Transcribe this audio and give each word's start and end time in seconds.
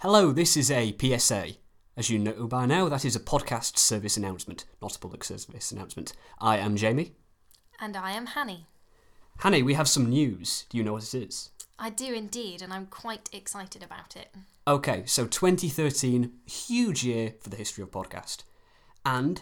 Hello, 0.00 0.30
this 0.30 0.58
is 0.58 0.70
a 0.70 0.94
PSA. 1.00 1.52
As 1.96 2.10
you 2.10 2.18
know 2.18 2.46
by 2.46 2.66
now, 2.66 2.86
that 2.90 3.06
is 3.06 3.16
a 3.16 3.20
podcast 3.20 3.78
service 3.78 4.18
announcement, 4.18 4.66
not 4.82 4.94
a 4.94 4.98
public 4.98 5.24
service 5.24 5.72
announcement. 5.72 6.12
I 6.38 6.58
am 6.58 6.76
Jamie. 6.76 7.12
And 7.80 7.96
I 7.96 8.12
am 8.12 8.26
Hanny. 8.26 8.66
Hanny, 9.38 9.62
we 9.62 9.72
have 9.72 9.88
some 9.88 10.10
news. 10.10 10.66
Do 10.68 10.76
you 10.76 10.84
know 10.84 10.92
what 10.92 11.14
it 11.14 11.14
is? 11.14 11.48
I 11.78 11.88
do 11.88 12.12
indeed, 12.12 12.60
and 12.60 12.74
I'm 12.74 12.84
quite 12.84 13.30
excited 13.32 13.82
about 13.82 14.16
it. 14.16 14.28
Okay, 14.68 15.04
so 15.06 15.26
2013, 15.26 16.30
huge 16.44 17.02
year 17.02 17.32
for 17.40 17.48
the 17.48 17.56
history 17.56 17.82
of 17.82 17.90
podcast. 17.90 18.42
And 19.06 19.40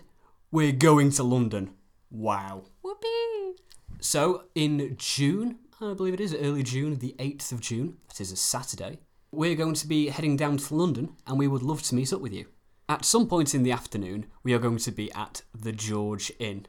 we're 0.52 0.70
going 0.70 1.10
to 1.10 1.24
London. 1.24 1.74
Wow. 2.12 2.66
Whoopee! 2.80 3.56
So, 3.98 4.44
in 4.54 4.94
June, 5.00 5.58
I 5.80 5.94
believe 5.94 6.14
it 6.14 6.20
is, 6.20 6.32
early 6.32 6.62
June, 6.62 7.00
the 7.00 7.16
8th 7.18 7.50
of 7.50 7.60
June, 7.60 7.96
that 8.06 8.20
is 8.20 8.30
a 8.30 8.36
Saturday, 8.36 9.00
we're 9.36 9.54
going 9.54 9.74
to 9.74 9.86
be 9.86 10.08
heading 10.08 10.36
down 10.36 10.56
to 10.58 10.74
London 10.74 11.16
and 11.26 11.38
we 11.38 11.48
would 11.48 11.62
love 11.62 11.82
to 11.84 11.94
meet 11.94 12.12
up 12.12 12.20
with 12.20 12.32
you. 12.32 12.46
At 12.88 13.04
some 13.04 13.26
point 13.26 13.54
in 13.54 13.62
the 13.62 13.72
afternoon, 13.72 14.26
we 14.42 14.52
are 14.52 14.58
going 14.58 14.78
to 14.78 14.92
be 14.92 15.10
at 15.12 15.42
the 15.54 15.72
George 15.72 16.30
Inn, 16.38 16.66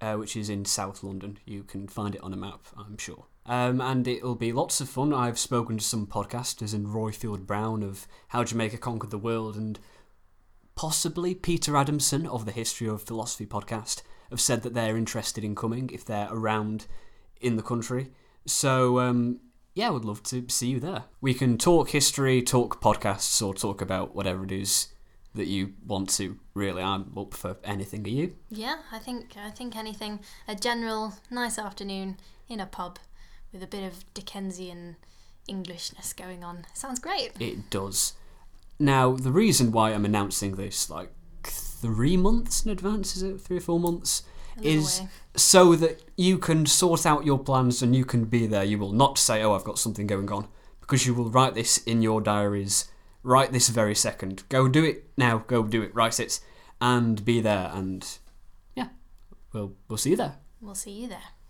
uh, 0.00 0.14
which 0.14 0.36
is 0.36 0.50
in 0.50 0.64
South 0.64 1.02
London. 1.02 1.38
You 1.44 1.62
can 1.62 1.86
find 1.86 2.14
it 2.14 2.22
on 2.22 2.32
a 2.32 2.36
map, 2.36 2.66
I'm 2.76 2.98
sure. 2.98 3.26
Um, 3.46 3.80
and 3.80 4.08
it'll 4.08 4.34
be 4.34 4.52
lots 4.52 4.80
of 4.80 4.88
fun. 4.88 5.12
I've 5.12 5.38
spoken 5.38 5.78
to 5.78 5.84
some 5.84 6.06
podcasters 6.06 6.74
and 6.74 6.86
Royfield 6.86 7.46
Brown 7.46 7.82
of 7.82 8.06
How 8.28 8.42
Jamaica 8.42 8.78
Conquered 8.78 9.10
the 9.10 9.18
World 9.18 9.56
and 9.56 9.78
possibly 10.74 11.34
Peter 11.34 11.76
Adamson 11.76 12.26
of 12.26 12.46
the 12.46 12.52
History 12.52 12.88
of 12.88 13.02
Philosophy 13.02 13.46
podcast 13.46 14.02
have 14.30 14.40
said 14.40 14.62
that 14.62 14.74
they're 14.74 14.96
interested 14.96 15.44
in 15.44 15.54
coming 15.54 15.90
if 15.92 16.04
they're 16.04 16.28
around 16.30 16.86
in 17.40 17.56
the 17.56 17.62
country. 17.62 18.10
So, 18.46 18.98
um, 18.98 19.40
yeah, 19.74 19.88
I 19.88 19.90
would 19.90 20.04
love 20.04 20.22
to 20.24 20.44
see 20.48 20.68
you 20.68 20.80
there. 20.80 21.04
We 21.20 21.34
can 21.34 21.58
talk 21.58 21.90
history, 21.90 22.42
talk 22.42 22.80
podcasts, 22.80 23.44
or 23.44 23.54
talk 23.54 23.80
about 23.80 24.14
whatever 24.14 24.44
it 24.44 24.52
is 24.52 24.88
that 25.34 25.48
you 25.48 25.74
want 25.84 26.10
to. 26.10 26.38
Really, 26.54 26.82
I'm 26.82 27.12
up 27.16 27.34
for 27.34 27.56
anything. 27.64 28.06
Are 28.06 28.10
you? 28.10 28.36
Yeah, 28.50 28.76
I 28.92 28.98
think 28.98 29.34
I 29.36 29.50
think 29.50 29.76
anything. 29.76 30.20
A 30.46 30.54
general 30.54 31.14
nice 31.30 31.58
afternoon 31.58 32.18
in 32.48 32.60
a 32.60 32.66
pub 32.66 33.00
with 33.52 33.62
a 33.62 33.66
bit 33.66 33.84
of 33.84 34.04
Dickensian 34.14 34.96
Englishness 35.48 36.12
going 36.12 36.44
on. 36.44 36.66
Sounds 36.72 37.00
great. 37.00 37.32
It 37.40 37.68
does. 37.70 38.14
Now, 38.78 39.12
the 39.12 39.32
reason 39.32 39.72
why 39.72 39.92
I'm 39.92 40.04
announcing 40.04 40.56
this 40.56 40.88
like 40.88 41.10
three 41.84 42.16
months 42.16 42.64
in 42.64 42.70
advance, 42.70 43.14
is 43.14 43.22
it 43.22 43.38
three 43.38 43.58
or 43.58 43.60
four 43.60 43.78
months? 43.78 44.22
Is 44.62 45.00
way. 45.00 45.08
so 45.36 45.74
that 45.74 46.00
you 46.16 46.38
can 46.38 46.64
sort 46.64 47.04
out 47.04 47.26
your 47.26 47.38
plans 47.38 47.82
and 47.82 47.94
you 47.94 48.04
can 48.04 48.24
be 48.24 48.46
there. 48.46 48.64
You 48.64 48.78
will 48.78 48.92
not 48.92 49.18
say, 49.18 49.42
"Oh, 49.42 49.52
I've 49.52 49.64
got 49.64 49.78
something 49.78 50.06
going 50.06 50.30
on," 50.30 50.46
because 50.80 51.06
you 51.06 51.12
will 51.12 51.28
write 51.28 51.54
this 51.54 51.78
in 51.78 52.02
your 52.02 52.20
diaries 52.20 52.88
right 53.22 53.50
this 53.52 53.68
very 53.68 53.94
second. 53.94 54.44
Go 54.48 54.68
do 54.68 54.84
it 54.84 55.10
now. 55.16 55.38
Go 55.46 55.64
do 55.64 55.82
it. 55.82 55.94
Write 55.94 56.20
it 56.20 56.40
and 56.80 57.24
be 57.24 57.40
there. 57.40 57.70
And 57.74 58.06
yeah, 58.76 58.88
we'll 59.52 59.74
we'll 59.88 59.98
see 59.98 60.10
you 60.10 60.16
there. 60.16 60.36
We'll 60.60 60.76
see 60.76 60.92
you 60.92 61.08
there. 61.08 61.33